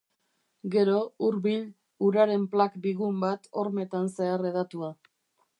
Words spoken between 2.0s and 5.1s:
uraren plak bigun bat, hormetan zehar hedatua.